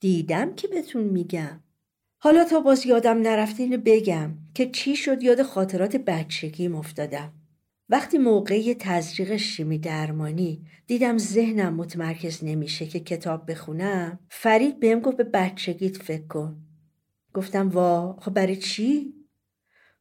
[0.00, 1.60] دیدم که بهتون میگم.
[2.18, 7.32] حالا تا باز یادم نرفته اینو بگم که چی شد یاد خاطرات بچگیم افتادم.
[7.88, 15.16] وقتی موقع تزریق شیمی درمانی دیدم ذهنم متمرکز نمیشه که کتاب بخونم فرید بهم گفت
[15.16, 16.56] به بچگیت فکر کن.
[17.34, 19.14] گفتم وا خب برای چی؟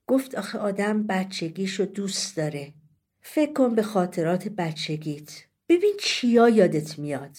[0.08, 2.74] گفت آخه آدم بچگیشو دوست داره.
[3.22, 5.43] فکر کن به خاطرات بچگیت.
[5.69, 7.38] ببین چیا یادت میاد.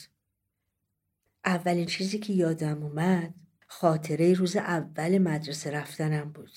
[1.45, 3.35] اولین چیزی که یادم اومد
[3.67, 6.53] خاطره روز اول مدرسه رفتنم بود.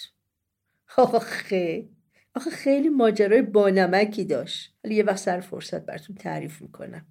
[0.97, 1.89] آخه
[2.38, 4.78] آخه خیلی ماجرای بانمکی داشت.
[4.84, 7.06] ولی یه وقت سر فرصت براتون تعریف می‌کنم.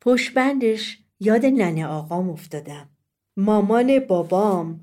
[0.00, 2.90] پشبندش یاد ننه آقام افتادم.
[3.36, 4.80] مامان بابام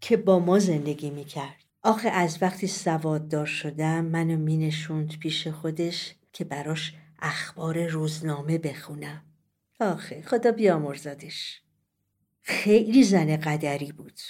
[0.00, 1.64] که با ما زندگی می‌کرد.
[1.82, 9.22] آخه از وقتی سواددار شدم منو مینشوند پیش خودش که براش اخبار روزنامه بخونم.
[9.80, 11.62] آخه خدا بیامرزادش.
[12.42, 14.20] خیلی زن قدری بود.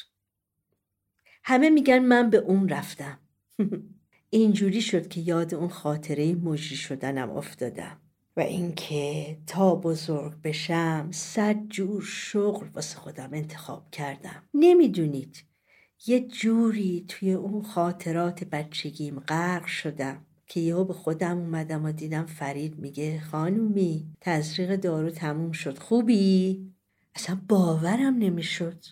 [1.44, 3.18] همه میگن من به اون رفتم.
[4.30, 8.00] اینجوری شد که یاد اون خاطره مجری شدنم افتادم.
[8.36, 14.42] و اینکه تا بزرگ بشم صد جور شغل واسه خودم انتخاب کردم.
[14.54, 15.44] نمی‌دونید
[16.06, 22.26] یه جوری توی اون خاطرات بچگیم غرق شدم که یهو به خودم اومدم و دیدم
[22.26, 25.78] فرید میگه خانومی تزریق دارو تموم شد.
[25.78, 26.66] خوبی؟
[27.14, 28.84] اصلا باورم نمی‌شد.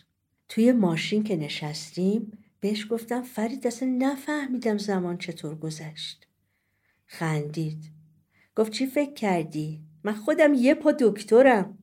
[0.49, 2.31] توی ماشین که نشستیم
[2.65, 6.27] بهش گفتم فرید اصلا نفهمیدم زمان چطور گذشت.
[7.05, 7.91] خندید.
[8.55, 11.77] گفت چی فکر کردی؟ من خودم یه پا دکترم.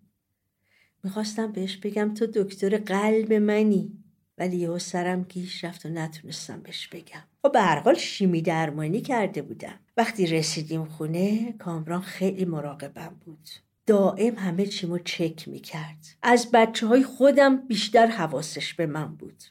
[1.04, 3.92] می‌خواستم بهش بگم تو دکتر قلب منی.
[4.38, 7.22] ولی یهو سرم گیش رفت و نتونستم بهش بگم.
[7.44, 9.78] و خب به هر حال شیمی درمانی کرده بودم.
[9.96, 13.48] وقتی رسیدیم خونه کامران خیلی مراقبم بود.
[13.86, 16.06] دائم همه چیمو چک می‌کرد.
[16.22, 19.42] از بچه های خودم بیشتر حواسش به من بود.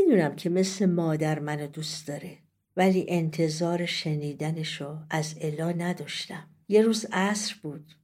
[0.00, 2.38] می‌دونم که مثل مادر منو دوست داره
[2.76, 6.48] ولی انتظار شنیدنشو از الا نداشتم.
[6.68, 7.94] یه روز عصر بود.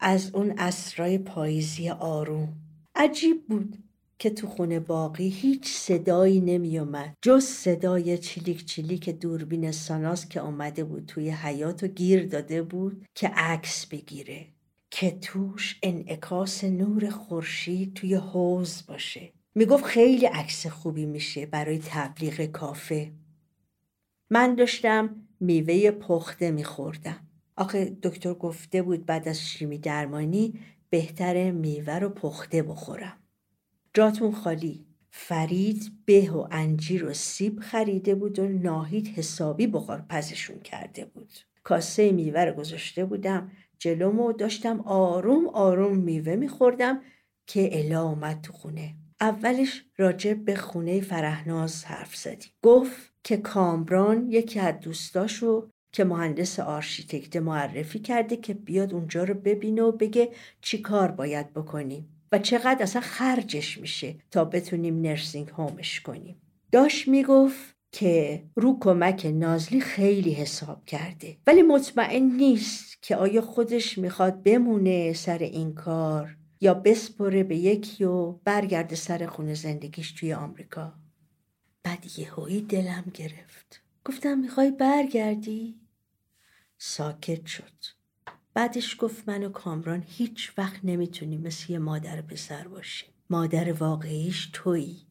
[0.00, 2.56] از اون اسرای پاییزی آروم.
[2.94, 3.78] عجیب بود
[4.18, 10.40] که تو خونه باقی هیچ صدایی نمی اومد جز صدای چلیک چلیک دوربین ساناس که
[10.40, 14.46] آمده بود توی حیات و گیر داده بود که عکس بگیره.
[14.90, 19.32] که توش انعکاس نور خورشید توی حوز باشه.
[19.54, 23.12] می‌گفت خیلی عکس خوبی میشه برای تبلیغ کافه.
[24.30, 27.26] من داشتم میوه پخته میخوردم.
[27.56, 33.16] آخه دکتر گفته بود بعد از شیمی درمانی بهتر میوه رو پخته بخورم.
[33.94, 34.84] جاتون خالی.
[35.10, 41.32] فرید به و انجیر و سیب خریده بود و ناهید حسابی بخار پزشون کرده بود.
[41.62, 47.00] کاسه میوه رو گذاشته بودم جلوم و داشتم آروم آروم میوه میخوردم
[47.46, 48.94] که الا تو خونه.
[49.20, 52.50] اولش راجع به خونه فرهناز حرف زدیم.
[52.62, 59.34] گفت که کامران یکی از دوستاشو که مهندس آرشیتکته معرفی کرده که بیاد اونجا رو
[59.34, 65.48] ببینه و بگه چی کار باید بکنیم و چقدر اصلا خرجش میشه تا بتونیم nursing
[65.48, 66.40] home ش کنیم.
[66.72, 71.36] داشت می‌گفت که رو کمک نازلی خیلی حساب کرده.
[71.46, 76.36] ولی مطمئن نیست که آیا خودش می‌خواد بمونه سر این کار.
[76.60, 80.94] یا بسپره به یکی و برگرده سر خونه زندگیش توی آمریکا.
[81.82, 83.82] بعد یهویی دلم گرفت.
[84.04, 85.80] گفتم می‌خوای برگردی؟
[86.78, 87.72] ساکت شد.
[88.54, 93.08] بعدش گفت من و کامران هیچ وقت نمی‌تونیم مثل یه مادر پسر باشیم.
[93.30, 95.06] مادر واقعیش تویی.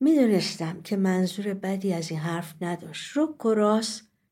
[0.00, 3.12] می‌دونستم که منظور بدی از این حرف نداشت.
[3.12, 3.82] رو و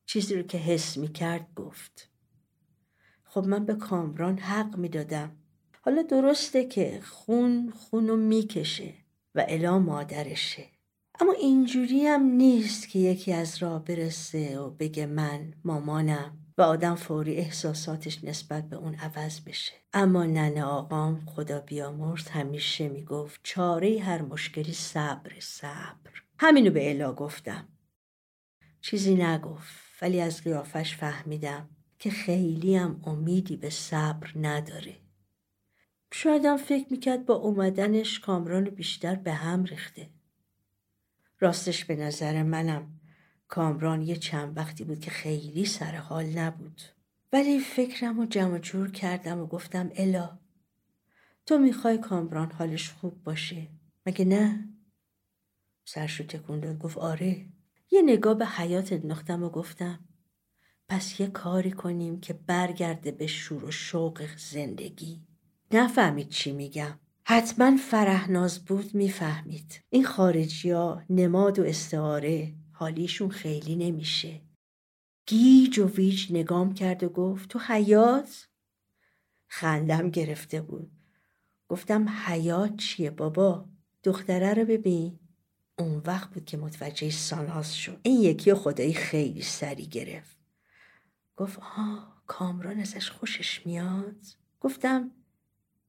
[0.05, 2.09] چیزی رو که حس می‌کرد گفت.
[3.23, 5.31] خب من به کامران حق می‌دادم.
[5.85, 8.93] حالا درسته که خون خونو می‌کشه
[9.35, 10.65] و الا مادرشه.
[11.19, 16.95] اما اینجوری هم نیست که یکی از راه برسه و بگه من مامانم و آدم
[16.95, 19.73] فوری احساساتش نسبت به اون عوض بشه.
[19.93, 26.11] اما ننه آقام خدا بیامرز همیشه می‌گفت چاره هر مشکلی صبر صبر.
[26.39, 27.67] همینو به الا گفتم.
[28.81, 31.69] چیزی نگفت ولی از قیافش فهمیدم
[31.99, 35.02] که خیلی هم امیدی به صبر نداره.
[36.15, 40.09] شایدم فکر می‌کرد با اومدنش کامران بیشتر به هم ریخته.
[41.39, 42.99] راستش به نظر منم
[43.47, 46.81] کامران یه چند وقتی بود که خیلی سر حال نبود.
[47.33, 50.37] ولی فکرم رو جمع جور کردم و گفتم الا
[51.45, 53.67] تو می‌خوای کامران حالش خوب باشه؟
[54.05, 54.69] مگه نه؟
[55.85, 57.45] سرشو تکون داد گفت آره.
[57.91, 59.99] یه نگاه به حیات انداختم و گفتم
[60.87, 65.32] پس یه کاری کنیم که برگرده به شور و شوق زندگی.
[65.75, 66.99] نفهمید چی میگم.
[67.23, 69.81] حتما فرهناز بود می‌فهمید.
[69.89, 74.41] این خارجی ها نماد و استعاره حالیشون خیلی نمیشه.
[75.25, 78.47] گیج و ویج نگام کرد و گفت تو حیات
[79.47, 80.91] خندم گرفته بود.
[81.67, 83.69] گفتم حیات چیه بابا؟
[84.03, 85.19] دختره رو ببین.
[85.79, 87.99] اون وقت بود که متوجه ساناز شد.
[88.03, 90.37] این یکی خدایی خیلی سری گرفت.
[91.35, 94.25] گفت آه کامران ازش خوشش میاد؟
[94.59, 95.11] گفتم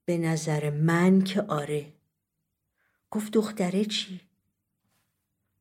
[0.04, 1.92] به نظر من که آره.
[3.10, 4.20] گفت دختره چی؟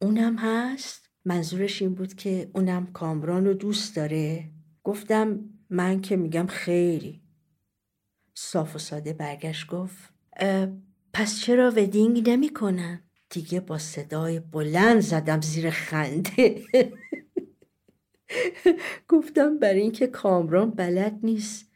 [0.02, 4.50] اونم هست؟ منظورش این بود که اونم کامران رو دوست داره؟
[4.84, 5.39] گفتم
[5.70, 7.22] من که میگم خیلی.
[8.34, 10.14] صاف و ساده برگشت گفت
[11.14, 16.62] پس چرا ودینگ نمی‌کنن؟ دیگه با صدای بلند زدم زیر خنده.
[19.10, 21.72] گفتم برای اینکه کامران بلد نیست.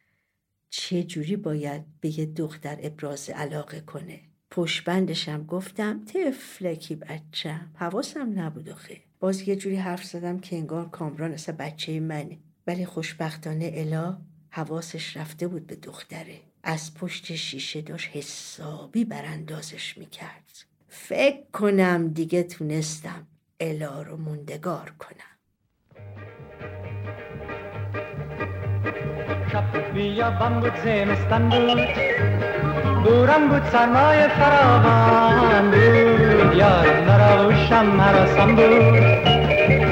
[0.69, 4.19] چه جوری باید به یه دختر ابراز علاقه کنه؟
[4.51, 11.33] پشبندشم گفتم تفلکی بچم؟ حواسم نبود خیلی باز یه جوری حرف زدم که انگار کامران
[11.33, 12.37] اصلا بچه منه.
[12.67, 14.17] ولی خوشبختانه الا
[14.49, 16.39] حواسش رفته بود به دختره.
[16.63, 20.65] از پشت شیشه داشت حسابی براندازش می‌کرد.
[20.89, 23.27] فکر کنم دیگه تونستم
[23.59, 25.36] الا رو موندگار کنم.
[29.57, 31.87] شب بیابان بود زمستان بود
[33.03, 38.97] دورم بود سرمای فراوان بود یارم نراوشم مراسم بود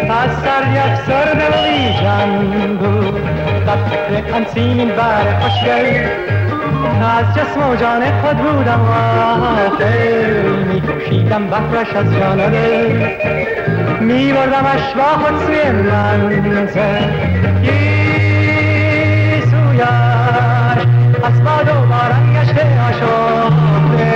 [0.10, 2.32] از سر یک سرد و بیجان
[2.78, 3.22] بود
[3.66, 3.78] در
[4.10, 6.08] فکر آن سیمین بر خوشگل
[7.02, 9.74] از جسم و جان خود بودم آخر
[10.68, 13.08] می کشیدم بحرش از جان دل
[14.00, 17.10] می بردمش با خود سوی منزل
[21.26, 24.12] از باد و باران گشته آشفته.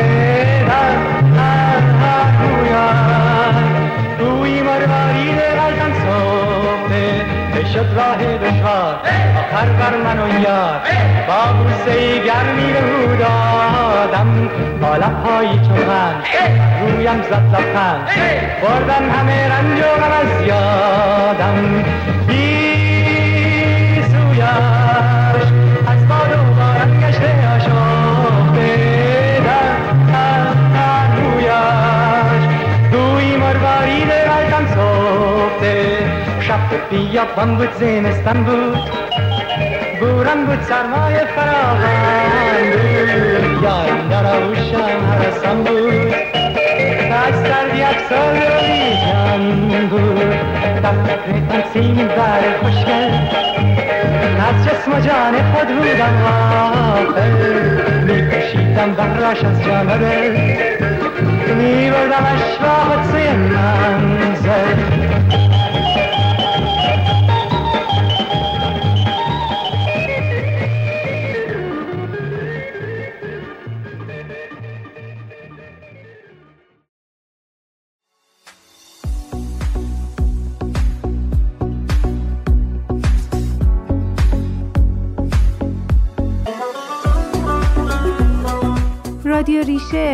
[0.67, 0.95] در
[1.39, 8.95] هر هر گویش روی مرواری رزن صفته شد راه دشوار.
[9.39, 10.81] آخر بر من و یار.
[11.27, 14.49] با بوسه گرمی رو دادم
[14.81, 15.77] با لبهایی چون
[16.81, 18.07] رویم زد لبخند.
[18.61, 21.83] بردن همه رنج و غم از یادم.
[35.69, 38.77] صفته شب بیابان بود زمستان بود
[39.99, 46.13] بوران بود سرمای فراوان بود یارم در آوشم هرسان بود
[47.11, 48.39] از سرد یک سال
[49.05, 50.19] جان بود
[50.83, 53.11] در فکر آن سیم بر خوشگل
[54.39, 57.29] از جسم و جان خود بودم آخر
[58.03, 60.31] می کشیدم برش از جان دل
[61.55, 65.09] می بردمش با خود سوی منزل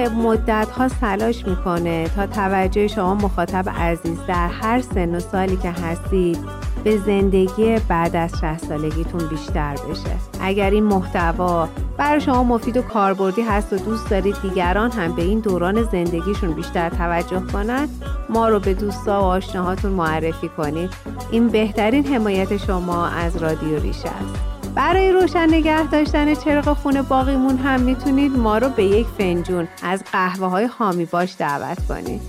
[0.09, 5.71] مدت ها سلاش می‌کنه تا توجه شما مخاطب عزیز در هر سن و سالی که
[5.71, 6.37] هستید
[6.83, 10.41] به زندگی بعد از 60 سالگیتون بیشتر بشه.
[10.41, 15.21] اگر این محتوا برای شما مفید و کاربردی هست و دوست دارید دیگران هم به
[15.21, 17.89] این دوران زندگیشون بیشتر توجه کنند
[18.29, 20.89] ما رو به دوستا و آشناهاتون معرفی کنید.
[21.31, 24.54] این بهترین حمایت شما از رادیو ریشه است.
[24.75, 30.03] برای روشن نگه داشتن چراغ خونه باقیمون هم می‌تونید ما رو به یک فنجون از
[30.11, 32.21] قهوه های حامی باش دعوت کنید.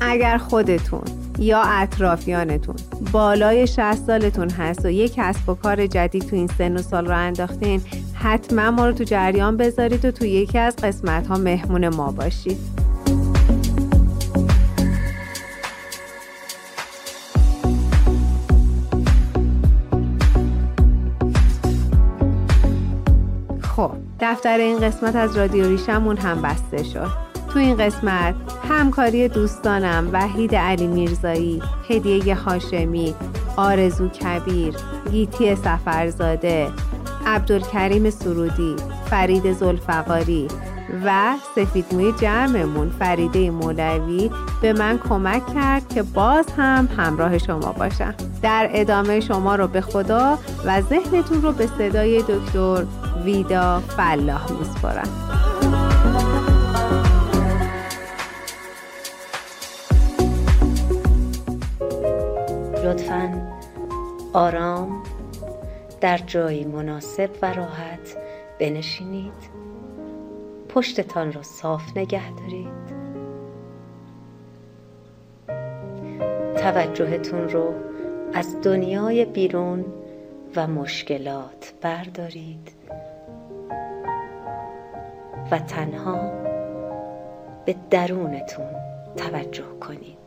[0.00, 1.02] اگر خودتون
[1.38, 2.74] یا اطرافیانتون
[3.12, 7.06] بالای 60 سالتون هست و یک کسب و کار جدید تو این سن و سال
[7.06, 7.80] رو انداختین
[8.14, 12.83] حتما ما رو تو جریان بذارید و تو یکی از قسمت ها مهمون ما باشید.
[24.44, 27.10] دفتر این قسمت از رادیو ریشمون هم بسته شد.
[27.48, 28.34] تو این قسمت
[28.68, 33.14] همکاری دوستانم وحید علی میرزایی هدیه هاشمی
[33.56, 34.74] آرزو کبیر
[35.10, 36.68] گیتی سفرزاده
[37.26, 38.76] عبدالکریم سرودی
[39.10, 40.48] فرید زلفقاری
[41.04, 42.90] و سفیدموی جمعمون.
[42.90, 44.30] فریده مولوی
[44.62, 48.14] به من کمک کرد که باز هم همراه شما باشم.
[48.42, 52.84] در ادامه شما رو به خدا و ذهنتون رو به صدای دکتر
[53.24, 55.08] ویدا فلاح میسپارم
[62.84, 63.52] لطفا
[64.32, 65.02] آرام
[66.00, 68.16] در جایی مناسب و راحت
[68.60, 69.32] بنشینید.
[70.68, 72.84] پشتتان را صاف نگه دارید.
[76.56, 77.74] توجهتون رو
[78.34, 79.84] از دنیای بیرون
[80.56, 82.73] و مشکلات بردارید.
[85.50, 86.30] و تنها
[87.66, 88.74] به درونتون
[89.16, 90.18] توجه کنید.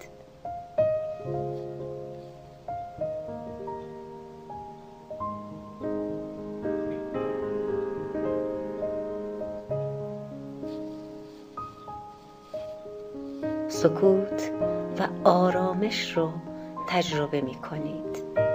[13.67, 14.51] سکوت
[14.99, 16.31] و آرامش رو
[16.89, 18.46] تجربه می کنید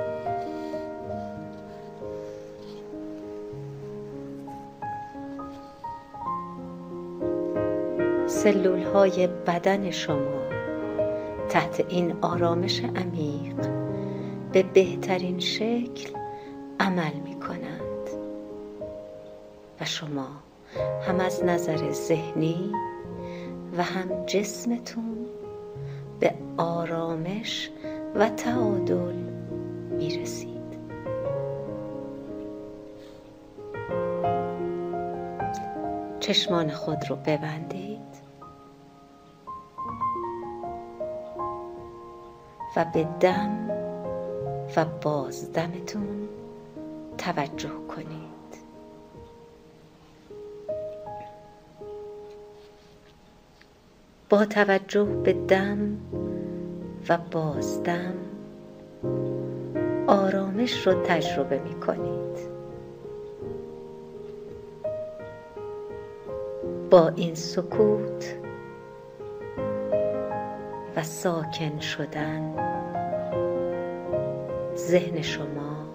[8.43, 10.43] سلول های بدن شما
[11.49, 13.57] تحت این آرامش عمیق
[14.53, 16.11] به بهترین شکل
[16.81, 18.09] عمل می کنند
[19.81, 20.27] و شما
[21.07, 22.73] هم از نظر ذهنی
[23.77, 25.27] و هم جسمتون
[26.21, 27.71] به آرامش
[28.15, 29.15] و تعادل
[29.99, 30.53] می رسید
[36.21, 37.92] چشمان خود رو ببندید.
[42.85, 43.71] به دم
[44.77, 46.29] و بازدمتون
[47.19, 48.33] توجه کنید.
[54.29, 55.99] با توجه به دم
[57.09, 58.15] و بازدم
[60.07, 62.53] آرامش رو تجربه می کنید
[66.91, 68.35] با این سکوت
[70.97, 72.55] و ساکن شدن
[74.89, 75.87] ذهن شما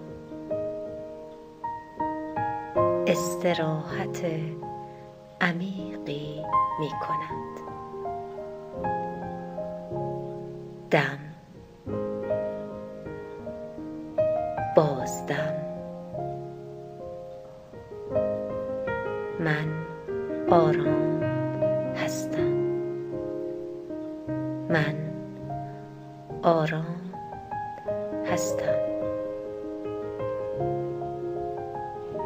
[3.07, 4.25] استراحت
[5.41, 6.43] عمیقی
[6.79, 7.59] می کند
[10.91, 11.19] دم.
[14.75, 15.53] بازدم.
[19.39, 19.85] من
[20.49, 21.23] آرام
[21.95, 22.53] هستم.
[24.69, 24.95] من
[26.43, 27.06] آرام
[28.31, 28.75] هستم.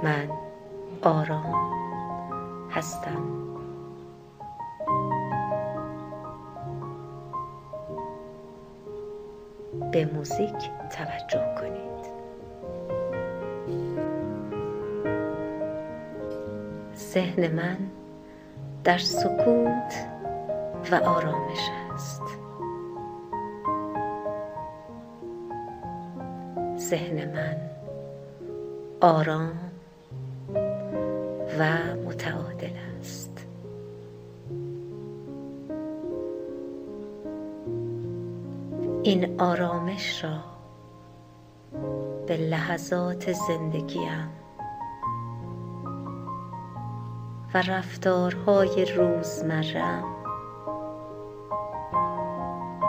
[0.03, 0.29] من
[1.01, 1.71] آرام
[2.71, 3.41] هستم.
[9.91, 11.91] به موزیک توجه کنید.
[16.95, 17.77] ذهن من
[18.83, 19.93] در سکوت
[20.91, 21.80] و آرامش است
[26.91, 27.57] ذهن من
[29.01, 29.59] آرام
[31.59, 33.45] و متعادل است.
[39.03, 40.39] این آرامش را
[42.27, 44.29] به لحظات زندگیم
[47.53, 50.03] و رفتارهای روزمرم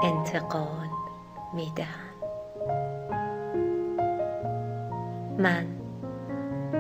[0.05, 0.89] انتقال
[1.55, 1.73] می
[5.43, 5.67] من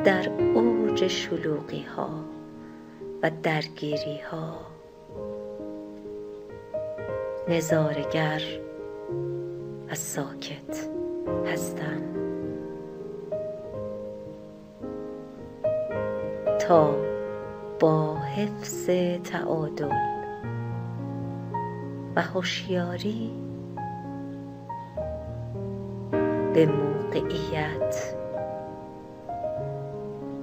[0.04, 2.10] در اوج شلوغی ها
[3.22, 4.58] و درگیری ها
[7.48, 8.42] نظارگر
[9.90, 10.88] و ساکت
[11.46, 12.02] هستم.
[16.68, 16.96] تا
[17.80, 18.90] با حفظ
[19.24, 19.92] تعادل
[22.16, 23.30] و هوشیاری
[26.54, 28.21] به موقعیت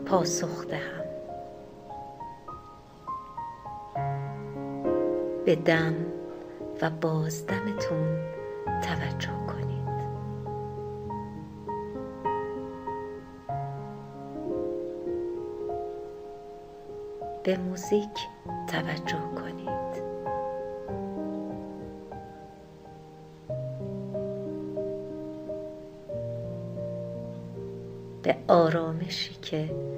[0.09, 1.05] پاسخ دهم.
[5.45, 5.95] به دم
[6.81, 8.17] و بازدمتون
[8.81, 9.89] توجه کنید.
[17.43, 18.27] به موزیک
[18.67, 20.03] توجه کنید.
[28.23, 29.88] به آرامشی که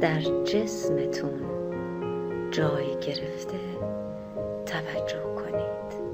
[0.00, 1.42] در جسمتون
[2.50, 3.58] جای گرفته
[4.66, 6.06] توجه کنید.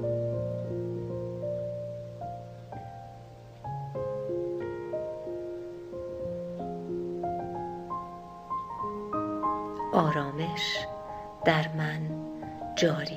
[9.93, 10.77] آرامش
[11.45, 12.01] در من
[12.75, 13.12] جاری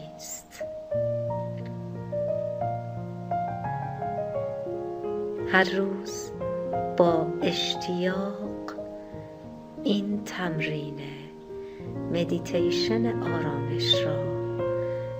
[12.47, 14.16] مدیتیشن آرامش را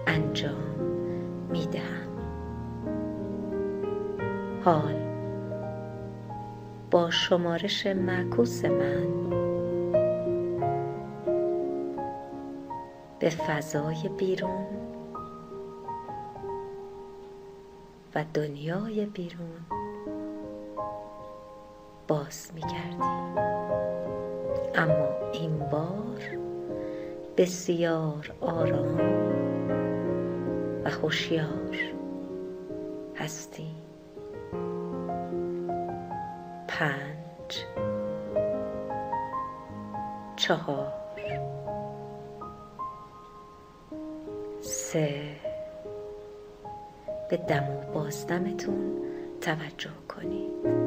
[0.06, 0.80] انجام
[1.50, 2.08] می دهم
[4.64, 4.94] حال
[6.90, 9.30] با شمارش معکوس من
[13.18, 14.66] به فضای بیرون
[18.14, 19.60] و دنیای بیرون
[22.08, 23.00] باز می کردیم
[24.74, 26.45] اما این بار
[27.37, 29.01] بسیار آرام
[30.84, 31.76] و هوشیار
[33.16, 33.68] هستی.
[36.68, 37.64] پنج
[40.37, 40.93] چهار
[44.61, 45.37] سه.
[47.30, 49.03] به دم و بازدمتون
[49.41, 50.86] توجه کنید.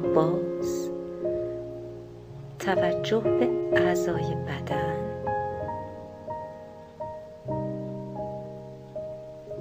[0.00, 0.90] باز
[2.58, 5.00] توجه به اعضای بدن.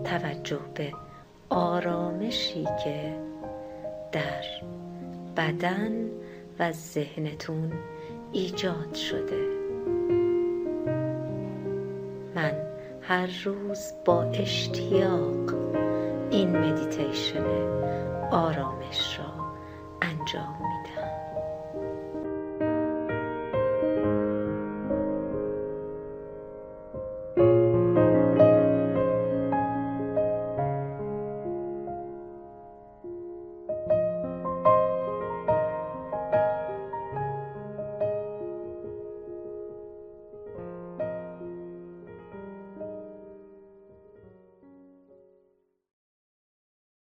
[0.03, 0.93] توجه به
[1.49, 3.13] آرامشی که
[4.11, 4.43] در
[5.37, 6.09] بدن
[6.59, 7.71] و ذهنتون
[8.31, 9.49] ایجاد شده.
[12.35, 12.53] من
[13.01, 15.53] هر روز با اشتیاق
[16.31, 17.45] این مدیتیشن
[18.31, 19.28] آرامش را